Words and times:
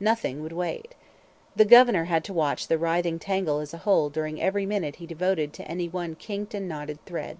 Nothing 0.00 0.42
would 0.42 0.50
wait. 0.50 0.96
The 1.54 1.64
governor 1.64 2.06
had 2.06 2.24
to 2.24 2.32
watch 2.32 2.66
the 2.66 2.78
writhing 2.78 3.20
tangle 3.20 3.60
as 3.60 3.72
a 3.72 3.78
whole 3.78 4.10
during 4.10 4.42
every 4.42 4.66
minute 4.66 4.96
he 4.96 5.06
devoted 5.06 5.52
to 5.52 5.70
any 5.70 5.88
one 5.88 6.16
kinked 6.16 6.52
and 6.52 6.66
knotted 6.66 6.98
thread. 7.04 7.38